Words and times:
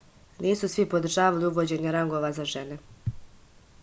nisu 0.43 0.69
svi 0.75 0.85
podržavali 0.93 1.45
uvođenje 1.49 1.91
rangova 1.97 2.31
za 2.39 2.45
žene 2.55 2.79